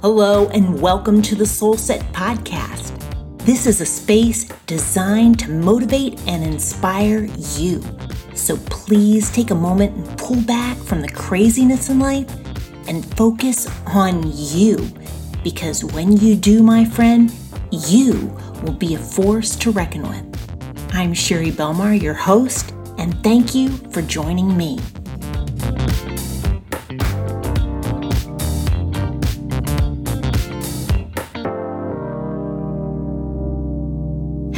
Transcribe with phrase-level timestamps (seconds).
[0.00, 2.96] Hello, and welcome to the Soul Set Podcast.
[3.38, 7.24] This is a space designed to motivate and inspire
[7.56, 7.82] you.
[8.32, 12.30] So please take a moment and pull back from the craziness in life
[12.86, 14.88] and focus on you.
[15.42, 17.34] Because when you do, my friend,
[17.72, 20.94] you will be a force to reckon with.
[20.94, 24.78] I'm Sherry Belmar, your host, and thank you for joining me.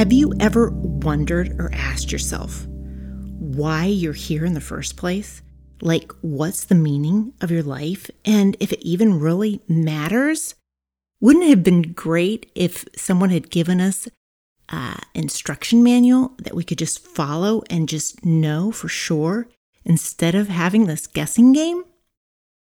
[0.01, 2.67] Have you ever wondered or asked yourself
[3.39, 5.43] why you're here in the first place?
[5.83, 8.11] Like, what's the meaning of your life?
[8.25, 10.55] And if it even really matters?
[11.21, 14.09] Wouldn't it have been great if someone had given us
[14.71, 19.49] an instruction manual that we could just follow and just know for sure
[19.85, 21.85] instead of having this guessing game?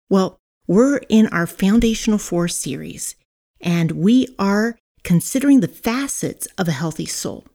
[0.09, 0.35] Well,
[0.67, 3.15] we're in our Foundational Four series,
[3.61, 7.45] and we are considering the facets of a healthy soul.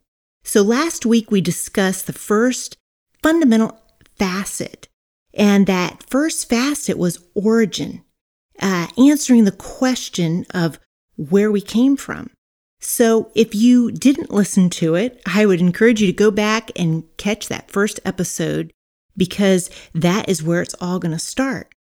[0.44, 2.76] So last week we discussed the first
[3.22, 3.80] fundamental
[4.16, 4.88] facet,
[5.32, 8.02] and that first facet was origin,
[8.60, 10.78] uh, answering the question of
[11.16, 12.30] where we came from.
[12.80, 17.04] So if you didn't listen to it, I would encourage you to go back and
[17.16, 18.72] catch that first episode
[19.16, 21.74] because that is where it's all going to start.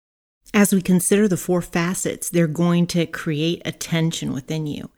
[0.53, 4.91] As we consider the four facets, they're going to create a tension within you.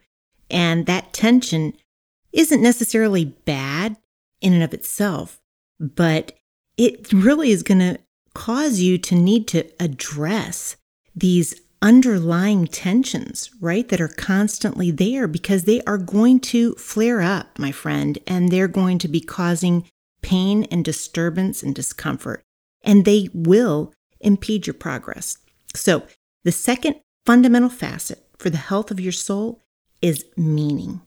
[0.50, 1.74] And that tension
[2.32, 3.96] isn't necessarily bad
[4.40, 5.40] in and of itself,
[5.80, 6.32] but
[6.76, 7.98] it really is going to
[8.34, 10.76] cause you to need to address
[11.14, 13.88] these underlying tensions, right?
[13.88, 18.68] That are constantly there because they are going to flare up, my friend, and they're
[18.68, 19.88] going to be causing
[20.22, 22.42] pain and disturbance and discomfort,
[22.82, 25.38] and they will impede your progress.
[25.74, 26.02] So,
[26.44, 29.62] the second fundamental facet for the health of your soul
[30.02, 31.00] is meaning.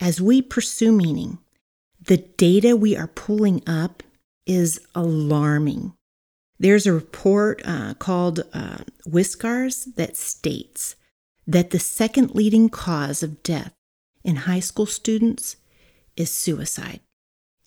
[0.00, 1.38] As we pursue meaning,
[2.00, 4.02] the data we are pulling up
[4.46, 5.92] is alarming.
[6.58, 10.96] There's a report uh, called uh, WISQARS that states
[11.46, 13.72] that the second leading cause of death
[14.24, 15.56] in high school students
[16.16, 17.00] is suicide.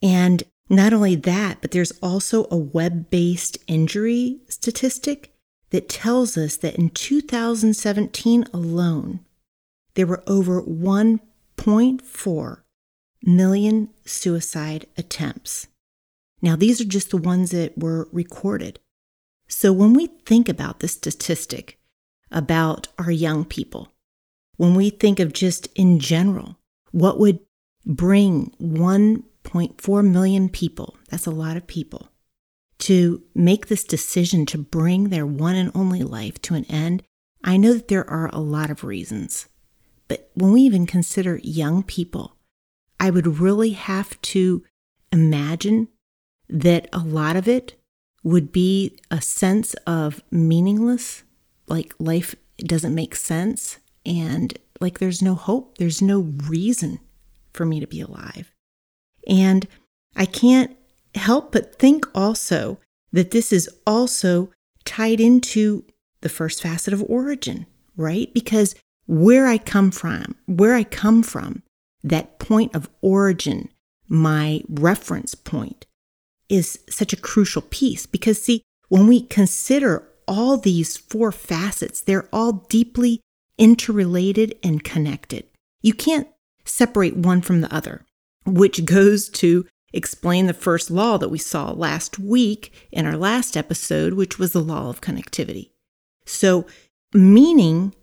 [0.01, 5.33] And not only that, but there's also a web based injury statistic
[5.69, 9.19] that tells us that in 2017 alone,
[9.95, 12.57] there were over 1.4
[13.23, 15.67] million suicide attempts.
[16.41, 18.79] Now, these are just the ones that were recorded.
[19.47, 21.77] So, when we think about this statistic
[22.31, 23.91] about our young people,
[24.57, 26.57] when we think of just in general,
[26.91, 27.39] what would
[27.85, 32.09] bring 1.4 million people, that's a lot of people,
[32.79, 37.03] to make this decision to bring their one and only life to an end,
[37.43, 39.47] I know that there are a lot of reasons.
[40.11, 42.35] But when we even consider young people,
[42.99, 44.61] I would really have to
[45.09, 45.87] imagine
[46.49, 47.79] that a lot of it
[48.21, 51.23] would be a sense of meaningless,
[51.67, 56.99] like life doesn't make sense, and like there's no hope, there's no reason
[57.53, 58.51] for me to be alive.
[59.25, 59.65] And
[60.17, 60.75] I can't
[61.15, 62.79] help but think also
[63.13, 64.51] that this is also
[64.83, 65.85] tied into
[66.19, 68.29] the first facet of origin, right?
[68.33, 68.75] Because
[69.05, 71.63] where I come from, where I come from,
[72.03, 73.69] that point of origin,
[74.07, 75.85] my reference point,
[76.49, 82.29] is such a crucial piece because, see, when we consider all these four facets, they're
[82.33, 83.21] all deeply
[83.57, 85.45] interrelated and connected.
[85.81, 86.27] You can't
[86.65, 88.05] separate one from the other,
[88.45, 93.57] which goes to explain the first law that we saw last week in our last
[93.57, 95.71] episode, which was the law of connectivity.
[96.25, 96.65] So,
[97.13, 97.93] meaning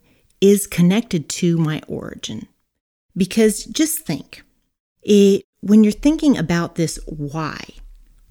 [0.41, 2.49] is connected to my origin.
[3.17, 4.43] Because just think,
[5.03, 7.59] it, when you're thinking about this why,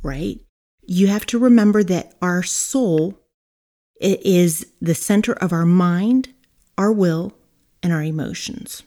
[0.02, 0.40] right,
[0.86, 3.20] you have to remember that our soul
[4.00, 6.34] is the center of our mind,
[6.78, 7.34] our will,
[7.84, 8.84] and our emotions.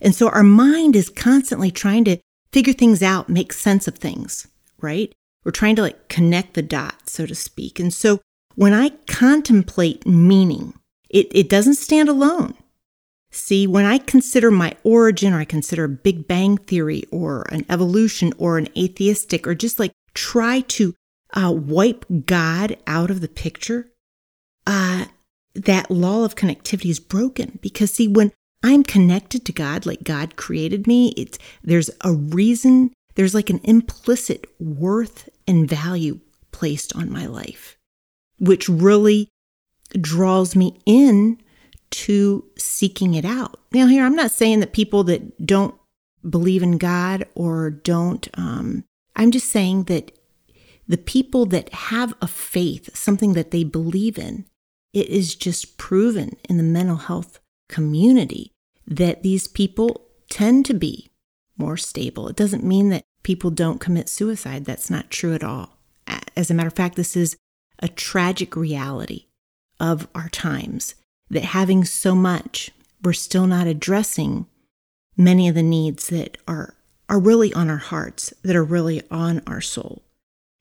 [0.00, 2.18] And so our mind is constantly trying to
[2.52, 4.46] figure things out, make sense of things,
[4.80, 5.12] right?
[5.44, 7.78] We're trying to like connect the dots, so to speak.
[7.78, 8.20] And so
[8.54, 10.74] when I contemplate meaning,
[11.08, 12.54] it, it doesn't stand alone.
[13.30, 18.32] See, when I consider my origin, or I consider Big Bang Theory, or an evolution,
[18.38, 20.94] or an atheistic, or just like try to
[21.34, 23.90] uh, wipe God out of the picture,
[24.66, 25.06] uh,
[25.54, 27.58] that law of connectivity is broken.
[27.60, 28.32] Because, see, when
[28.62, 33.60] I'm connected to God, like God created me, it's, there's a reason, there's like an
[33.62, 36.20] implicit worth and value
[36.50, 37.76] placed on my life,
[38.38, 39.28] which really
[40.00, 41.40] draws me in
[41.90, 43.58] to seeking it out.
[43.72, 45.74] Now, here, I'm not saying that people that don't
[46.28, 48.84] believe in God or don't, um,
[49.16, 50.12] I'm just saying that
[50.86, 54.46] the people that have a faith, something that they believe in,
[54.92, 58.52] it is just proven in the mental health community
[58.86, 61.10] that these people tend to be
[61.56, 62.28] more stable.
[62.28, 64.64] It doesn't mean that people don't commit suicide.
[64.64, 65.76] That's not true at all.
[66.36, 67.36] As a matter of fact, this is
[67.80, 69.26] a tragic reality
[69.80, 70.94] of our times
[71.30, 72.70] that having so much,
[73.02, 74.46] we're still not addressing
[75.16, 76.74] many of the needs that are,
[77.08, 80.02] are really on our hearts, that are really on our soul.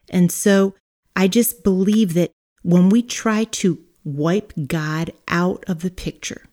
[0.09, 0.75] And so
[1.15, 2.31] I just believe that
[2.63, 6.43] when we try to wipe God out of the picture,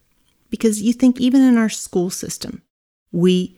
[0.49, 2.61] because you think even in our school system,
[3.11, 3.57] we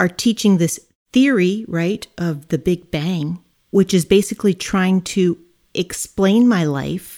[0.00, 0.80] are teaching this
[1.12, 3.40] theory, right, of the Big Bang,
[3.70, 5.38] which is basically trying to
[5.74, 7.17] explain my life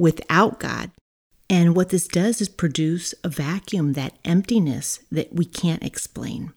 [0.00, 0.90] without God.
[1.48, 6.52] And what this does is produce a vacuum, that emptiness that we can't explain.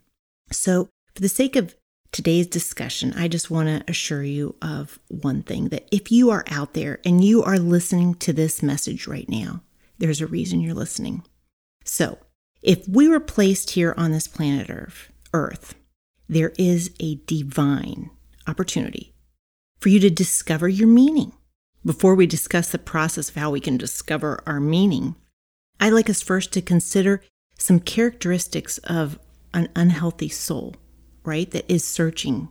[0.51, 1.75] So, for the sake of
[2.11, 6.45] today's discussion, I just want to assure you of one thing that if you are
[6.47, 9.61] out there and you are listening to this message right now,
[9.97, 11.23] there's a reason you're listening.
[11.83, 12.19] So,
[12.61, 15.75] if we were placed here on this planet Earth, Earth,
[16.29, 18.09] there is a divine
[18.47, 19.13] opportunity
[19.79, 21.33] for you to discover your meaning.
[21.85, 25.15] Before we discuss the process of how we can discover our meaning,
[25.81, 27.21] I'd like us first to consider
[27.57, 29.19] some characteristics of
[29.53, 30.75] an unhealthy soul,
[31.25, 31.49] right?
[31.51, 32.47] That is searching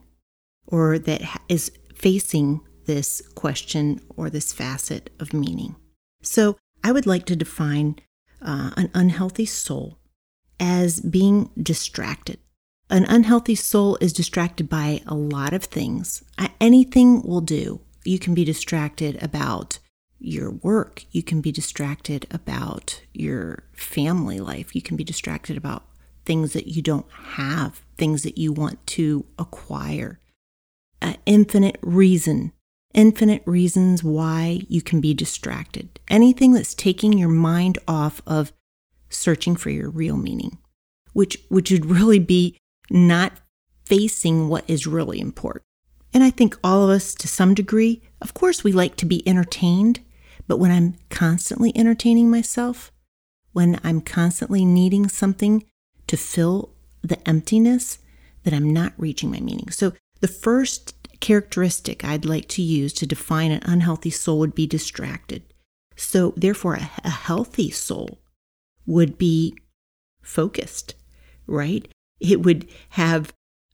[0.67, 5.77] or that is facing this question or this facet of meaning.
[6.23, 7.97] So, I would like to define
[8.43, 9.99] uh, an unhealthy soul
[10.61, 12.39] as being distracted.
[12.91, 16.23] An unhealthy soul is distracted by a lot of things.
[16.61, 19.79] Anything will do you can be distracted about
[20.19, 21.05] your work.
[21.11, 24.75] You can be distracted about your family life.
[24.75, 25.85] You can be distracted about
[26.25, 30.21] things that you don't have, things that you want to acquire.
[31.01, 32.53] Uh, infinite reason,
[32.95, 35.99] infinite reasons why you can be distracted.
[36.09, 38.53] Anything that's taking your mind off of
[39.11, 40.59] searching for your real meaning,
[41.13, 42.57] which, which would really be
[42.89, 43.33] not
[43.85, 45.65] facing what is really important.
[46.15, 49.27] And I think all of us, to some degree, of course, we like to be
[49.27, 50.01] entertained,
[50.47, 52.93] but when I'm constantly entertaining myself,
[53.53, 55.65] when I'm constantly needing something
[56.07, 56.71] to fill
[57.03, 57.99] the emptiness,
[58.45, 59.71] that I'm not reaching my meaning.
[59.71, 64.67] So, the first characteristic I'd like to use to define an unhealthy soul would be
[64.67, 65.43] distracted.
[65.97, 68.19] So, therefore, a, a healthy soul
[68.87, 69.57] would be
[70.23, 70.95] focused,
[71.47, 71.87] right?
[72.21, 73.33] It would have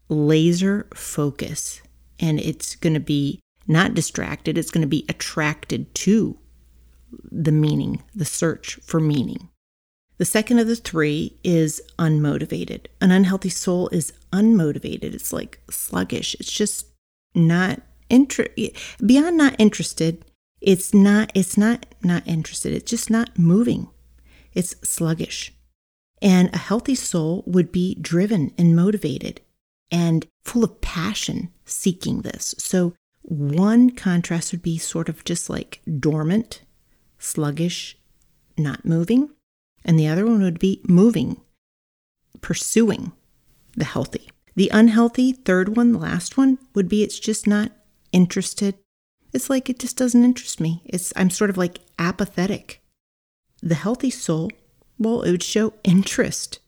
[0.09, 1.83] laser focus
[2.21, 6.39] and it's going to be not distracted, it's going to be attracted to
[7.31, 9.49] the meaning, the search for meaning.
[10.19, 12.87] The second of the three is unmotivated.
[13.01, 15.15] An unhealthy soul is unmotivated.
[15.15, 16.35] It's like sluggish.
[16.41, 16.87] It's just
[17.35, 18.49] not inter-
[19.05, 20.25] beyond not interested.
[20.61, 22.73] It's not it's not not interested.
[22.73, 23.89] It's just not moving.
[24.55, 25.53] It's sluggish.
[26.21, 29.41] And a healthy soul would be driven and motivated
[29.91, 32.55] and full of passion seeking this.
[32.59, 36.63] So, one contrast would be sort of just like dormant,
[37.19, 37.99] sluggish,
[38.57, 39.31] not moving.
[39.85, 41.41] And the other one would be moving,
[42.41, 43.13] pursuing
[43.77, 44.31] the healthy.
[44.55, 47.71] The unhealthy, third one, last one, would be it's just not
[48.13, 48.77] interested.
[49.33, 50.83] It's like it just doesn't interest me.
[50.85, 52.83] It's I'm sort of like apathetic.
[53.63, 54.51] The healthy soul,
[54.99, 56.61] well, it would show interest.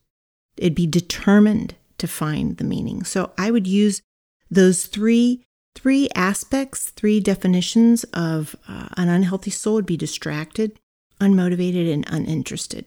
[0.56, 3.04] It'd be determined to find the meaning.
[3.04, 4.02] So I would use
[4.50, 5.42] those three
[5.74, 10.78] three aspects, three definitions of uh, an unhealthy soul would be distracted,
[11.20, 12.86] unmotivated, and uninterested.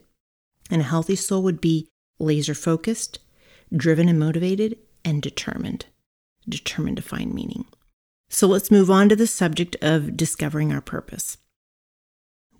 [0.70, 3.18] And a healthy soul would be laser focused,
[3.74, 5.86] driven and motivated, and determined,
[6.48, 7.64] determined to find meaning.
[8.28, 11.38] So let's move on to the subject of discovering our purpose.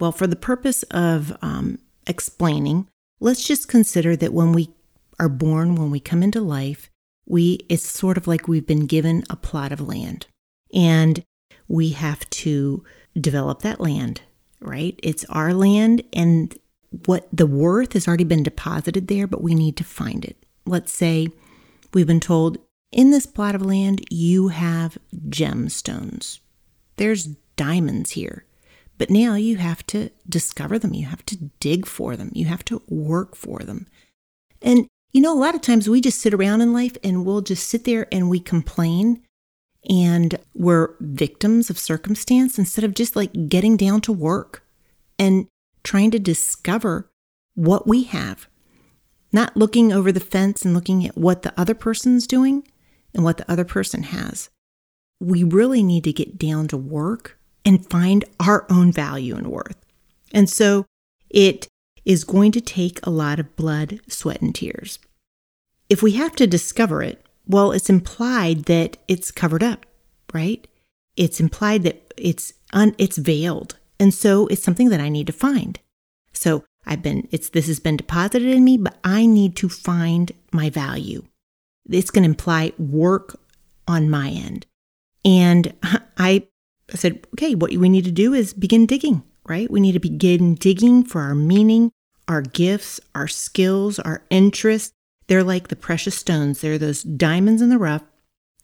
[0.00, 2.88] Well, for the purpose of um, explaining,
[3.20, 4.70] let's just consider that when we
[5.18, 6.90] are born, when we come into life,
[7.26, 10.26] we it's sort of like we've been given a plot of land
[10.72, 11.24] and
[11.68, 12.84] we have to
[13.18, 14.20] develop that land,
[14.60, 14.98] right?
[15.02, 16.56] It's our land and
[17.06, 20.36] what the worth has already been deposited there, but we need to find it.
[20.66, 21.28] Let's say
[21.92, 22.58] we've been told
[22.92, 26.40] in this plot of land you have gemstones.
[26.96, 28.44] There's diamonds here.
[28.96, 30.94] But now you have to discover them.
[30.94, 32.30] You have to dig for them.
[32.32, 33.86] You have to work for them.
[34.62, 37.40] And you know, a lot of times we just sit around in life and we'll
[37.40, 39.22] just sit there and we complain
[39.88, 44.64] and we're victims of circumstance instead of just like getting down to work
[45.16, 45.46] and
[45.84, 47.12] trying to discover
[47.54, 48.48] what we have,
[49.30, 52.66] not looking over the fence and looking at what the other person's doing
[53.14, 54.50] and what the other person has.
[55.20, 59.76] We really need to get down to work and find our own value and worth.
[60.32, 60.86] And so
[61.30, 61.68] it
[62.04, 64.98] is going to take a lot of blood, sweat, and tears.
[65.88, 69.86] If we have to discover it, well, it's implied that it's covered up,
[70.32, 70.66] right?
[71.16, 73.78] It's implied that it's un, it's veiled.
[74.00, 75.78] And so it's something that I need to find.
[76.32, 80.32] So I've been, it's, this has been deposited in me, but I need to find
[80.52, 81.24] my value.
[81.88, 83.38] It's going to imply work
[83.86, 84.66] on my end.
[85.24, 85.74] And
[86.18, 86.46] I
[86.90, 89.70] said, okay, what we need to do is begin digging, right?
[89.70, 91.92] We need to begin digging for our meaning,
[92.28, 94.92] our gifts, our skills, our interests.
[95.26, 96.60] They're like the precious stones.
[96.60, 98.02] They're those diamonds in the rough.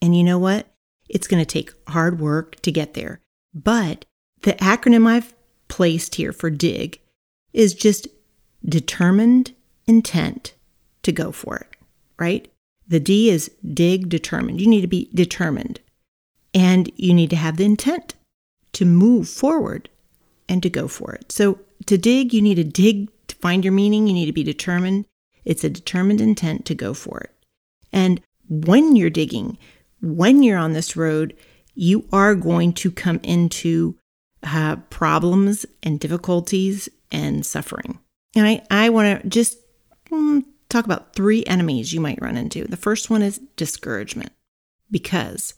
[0.02, 0.66] And you know what?
[1.08, 3.20] It's going to take hard work to get there.
[3.52, 4.04] But
[4.42, 5.34] the acronym I've
[5.68, 7.00] placed here for dig
[7.52, 8.08] is just
[8.64, 9.54] determined
[9.86, 10.54] intent
[11.02, 11.68] to go for it,
[12.18, 12.50] right?
[12.86, 14.60] The D is dig determined.
[14.60, 15.80] You need to be determined
[16.54, 18.14] and you need to have the intent
[18.72, 19.88] to move forward
[20.50, 21.32] and to go for it.
[21.32, 24.06] So to dig, you need to dig to find your meaning.
[24.06, 25.06] You need to be determined.
[25.44, 27.32] It's a determined intent to go for it.
[27.92, 29.56] And when you're digging,
[30.02, 31.36] when you're on this road,
[31.74, 33.96] you are going to come into
[34.42, 37.98] uh, problems and difficulties and suffering.
[38.34, 39.56] And I, I want to just
[40.10, 42.64] mm, talk about three enemies you might run into.
[42.64, 44.32] The first one is discouragement,
[44.90, 45.54] because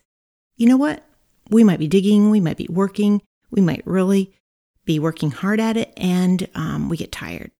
[0.56, 1.04] you know what?
[1.50, 4.34] We might be digging, we might be working, we might really
[4.84, 7.50] be working hard at it, and um, we get tired.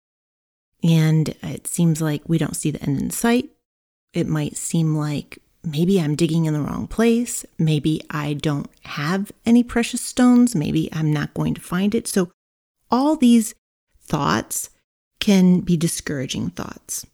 [0.82, 3.50] And it seems like we don't see the end in sight.
[4.12, 7.46] It might seem like maybe I'm digging in the wrong place.
[7.58, 10.54] Maybe I don't have any precious stones.
[10.54, 12.08] Maybe I'm not going to find it.
[12.08, 12.30] So,
[12.90, 13.54] all these
[14.00, 14.70] thoughts
[15.20, 17.06] can be discouraging thoughts.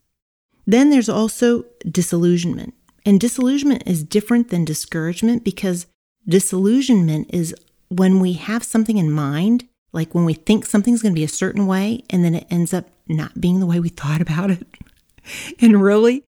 [0.66, 2.74] Then there's also disillusionment.
[3.04, 5.86] And disillusionment is different than discouragement because
[6.26, 7.54] disillusionment is
[7.88, 11.28] when we have something in mind, like when we think something's going to be a
[11.28, 14.66] certain way and then it ends up not being the way we thought about it.
[15.60, 16.24] and really,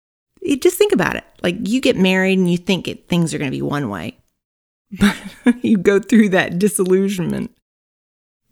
[0.60, 1.24] just think about it.
[1.42, 4.18] Like you get married and you think it, things are going to be one way,
[4.98, 5.16] but
[5.62, 7.50] you go through that disillusionment,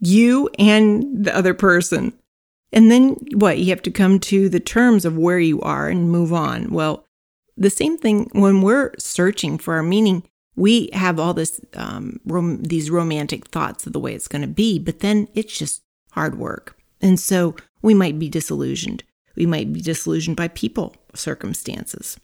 [0.01, 2.13] you and the other person.
[2.73, 3.59] And then what?
[3.59, 6.71] You have to come to the terms of where you are and move on.
[6.71, 7.07] Well,
[7.57, 10.25] the same thing when we're searching for our meaning,
[10.57, 14.49] we have all this um, rom- these romantic thoughts of the way it's going to
[14.49, 15.83] be, but then it's just
[16.13, 19.05] hard work, and so we might be disillusioned.
[19.37, 22.19] We might be disillusioned by people, circumstances,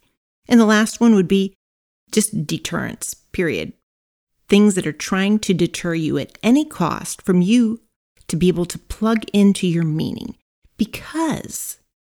[0.47, 1.53] and the last one would be
[2.11, 3.13] just deterrence.
[3.13, 3.73] Period.
[4.49, 7.81] Things that are trying to deter you at any cost from you
[8.27, 10.35] to be able to plug into your meaning
[10.77, 11.77] because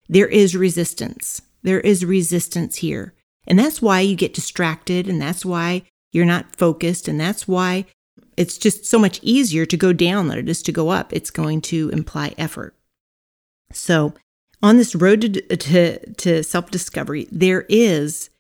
[0.09, 1.43] there is resistance.
[1.63, 3.15] There is resistance here.
[3.47, 5.83] And that's why you get distracted, and that's why
[6.15, 7.87] you're not focused, and that's why
[8.37, 11.13] it's just so much easier to go down than it is to go up.
[11.13, 12.75] It's going to imply effort.
[13.73, 14.15] So,
[14.63, 18.31] on this road to, to, to self discovery, there is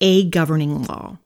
[0.00, 1.18] a governing law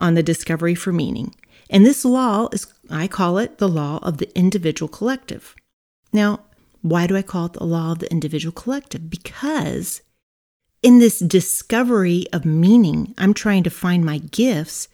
[0.00, 1.34] on the discovery for meaning.
[1.70, 5.54] And this law is, I call it the law of the individual collective.
[6.12, 6.40] Now,
[6.82, 9.08] why do I call it the law of the individual collective?
[9.08, 10.02] Because
[10.82, 14.88] in this discovery of meaning, I'm trying to find my gifts,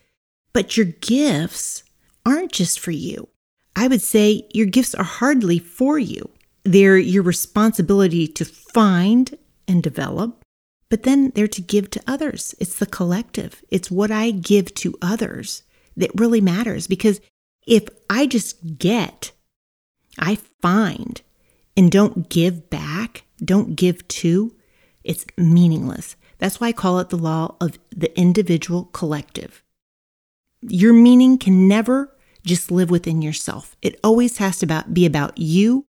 [0.57, 1.85] but your gifts
[2.25, 3.29] aren't just for you.
[3.77, 6.31] I would say your gifts are hardly for you.
[6.65, 9.37] They're your responsibility to find
[9.69, 10.43] and develop,
[10.89, 12.55] but then they're to give to others.
[12.59, 15.63] It's the collective, it's what I give to others
[15.95, 17.21] that really matters because
[17.67, 19.33] if I just get,
[20.19, 21.21] I find,
[21.77, 24.55] and don't give back, don't give to,
[25.05, 26.17] it's meaningless.
[26.39, 29.63] That's why I call it the law of the individual collective.
[30.69, 33.77] Your meaning can never just live within yourself.
[33.83, 35.87] It always has to be about you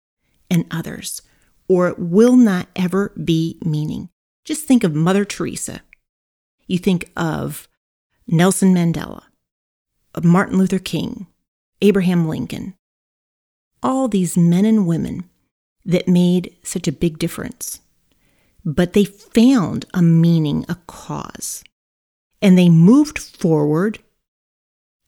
[0.50, 1.22] and others,
[1.68, 4.08] or it will not ever be meaning.
[4.44, 5.82] Just think of Mother Teresa.
[6.66, 7.68] You think of
[8.26, 9.22] Nelson Mandela,
[10.14, 11.26] of Martin Luther King,
[11.80, 12.74] Abraham Lincoln,
[13.82, 15.28] all these men and women
[15.84, 17.80] that made such a big difference.
[18.64, 21.62] But they found a meaning, a cause,
[22.40, 23.98] and they moved forward,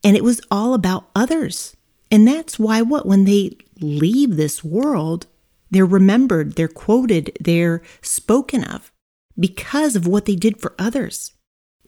[0.07, 1.77] and it was all about others.
[2.13, 5.27] And that's why, what, when they leave this world,
[5.69, 8.93] they're remembered, they're quoted, they're spoken of
[9.37, 11.33] because of what they did for others,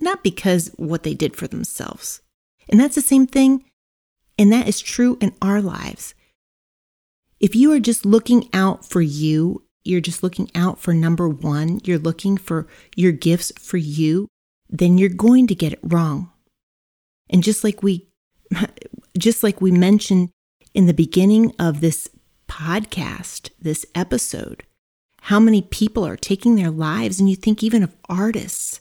[0.01, 2.21] not because what they did for themselves.
[2.69, 3.65] And that's the same thing,
[4.37, 6.17] and that is true in our lives.
[7.39, 11.81] If you are just looking out for you, you're just looking out for number one,
[11.85, 14.27] you're looking for your gifts for you,
[14.69, 16.33] then you're going to get it wrong.
[17.31, 18.08] And just like we
[19.19, 20.31] just like we mentioned
[20.75, 22.09] in the beginning of this
[22.49, 24.65] podcast, this episode,
[25.23, 28.81] how many people are taking their lives and you think even of artists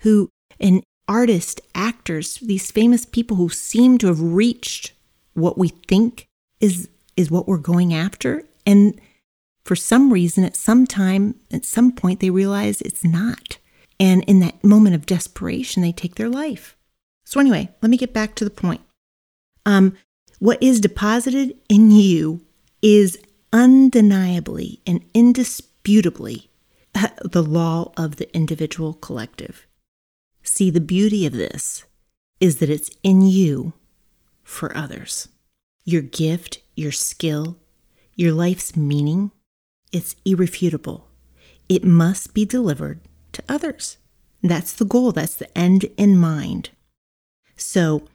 [0.00, 0.28] who
[0.60, 4.92] and artists, actors, these famous people who seem to have reached
[5.34, 6.26] what we think
[6.60, 9.00] is is what we're going after and
[9.64, 13.58] for some reason at some time at some point they realize it's not.
[14.00, 16.76] And in that moment of desperation they take their life.
[17.24, 18.80] So anyway let me get back to the point
[19.66, 19.96] um,
[20.38, 22.40] what is deposited in you
[22.82, 23.18] is
[23.52, 26.50] undeniably and indisputably
[27.24, 29.66] the law of the individual collective
[30.42, 31.84] see the beauty of this
[32.40, 33.72] is that it's in you
[34.42, 35.28] for others
[35.84, 37.56] your gift your skill
[38.14, 39.30] your life's meaning
[39.94, 41.06] it's irrefutable.
[41.68, 42.98] It must be delivered
[43.30, 43.96] to others.
[44.42, 46.70] That's the goal, that's the end in mind.
[47.56, 48.08] So,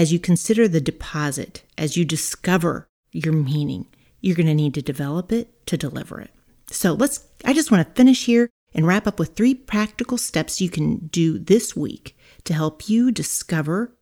[0.00, 3.84] as you consider the deposit, as you discover your meaning,
[4.22, 6.30] you're going to need to develop it to deliver it.
[6.70, 10.58] So, let's I just want to finish here and wrap up with three practical steps
[10.58, 13.94] you can do this week to help you discover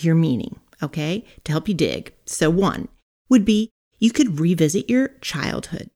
[0.00, 1.22] your meaning, okay?
[1.44, 2.14] To help you dig.
[2.24, 2.88] So, one
[3.28, 3.68] would be
[3.98, 5.90] you could revisit your childhood.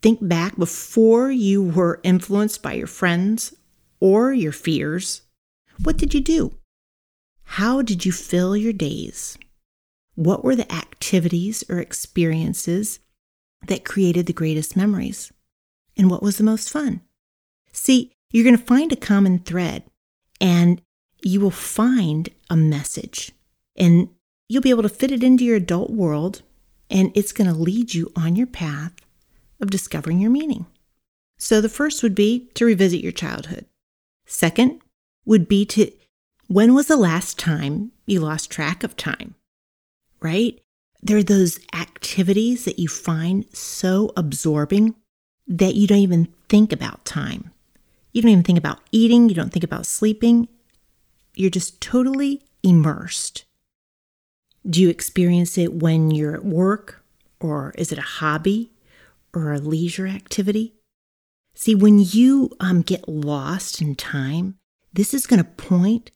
[0.00, 3.54] Think back before you were influenced by your friends
[4.00, 5.20] or your fears.
[5.82, 6.54] What did you do?
[7.56, 9.36] How did you fill your days?
[10.14, 12.98] What were the activities or experiences
[13.66, 15.30] that created the greatest memories?
[15.94, 17.02] And what was the most fun?
[17.70, 19.84] See, you're going to find a common thread
[20.40, 20.80] and
[21.22, 23.32] you will find a message
[23.76, 24.08] and
[24.48, 26.40] you'll be able to fit it into your adult world
[26.88, 28.94] and it's going to lead you on your path
[29.60, 30.64] of discovering your meaning.
[31.36, 33.66] So the first would be to revisit your childhood.
[34.24, 34.80] Second
[35.26, 35.92] would be to
[36.52, 39.34] when was the last time you lost track of time?
[40.20, 40.60] Right?
[41.02, 44.94] There are those activities that you find so absorbing
[45.46, 47.50] that you don't even think about time.
[48.12, 50.48] You don't even think about eating, you don't think about sleeping.
[51.34, 53.44] You're just totally immersed.
[54.68, 57.02] Do you experience it when you're at work,
[57.40, 58.70] or is it a hobby,
[59.34, 60.74] or a leisure activity.
[61.54, 64.56] See, when you um, get lost in time,
[64.92, 66.10] this is going to point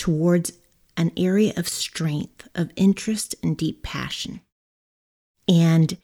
[0.00, 0.52] towards
[0.96, 4.40] an area of strength, of interest, and deep passion.
[5.46, 5.98] And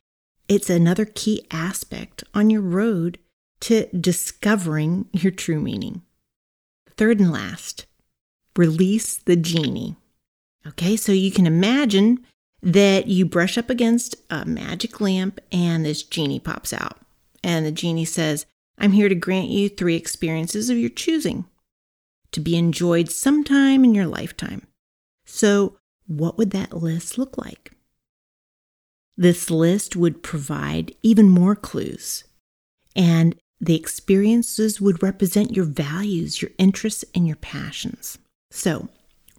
[0.48, 3.18] it's another key aspect on your road
[3.60, 6.02] to discovering your true meaning.
[6.98, 7.86] Third and last,
[8.54, 9.96] release the genie.
[10.66, 12.22] Okay, so you can imagine
[12.62, 16.98] that you brush up against a magic lamp and this genie pops out.
[17.42, 18.44] And the genie says,
[18.76, 21.46] I'm here to grant you three experiences of your choosing
[22.32, 24.66] to be enjoyed sometime in your lifetime.
[25.24, 27.72] So, what would that list look like?
[29.16, 32.24] This list would provide even more clues,
[32.94, 38.18] and the experiences would represent your values, your interests, and your passions.
[38.50, 38.88] So,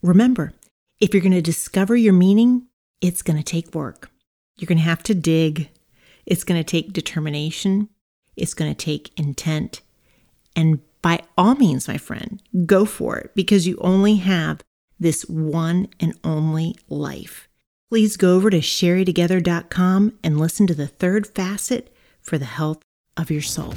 [0.01, 0.53] remember,
[0.99, 2.67] if you're going to discover your meaning,
[3.01, 4.09] it's going to take work.
[4.57, 5.69] You're going to have to dig.
[6.25, 7.89] It's going to take determination.
[8.35, 9.81] It's going to take intent.
[10.55, 14.63] And by all means, my friend, go for it because you only have
[14.99, 17.47] this one and only life.
[17.89, 22.81] Please go over to sherrytogether.com and listen to the third facet for the health
[23.15, 23.73] of your soul.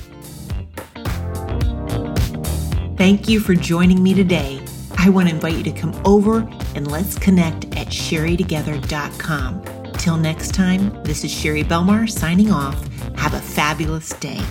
[2.97, 4.61] Thank you for joining me today
[5.03, 6.41] I want to invite you to come over
[6.75, 9.93] and let's connect at sherrytogether.com.
[9.95, 12.87] Till next time, this is Sherry Belmar signing off.
[13.17, 14.45] Have a fabulous day.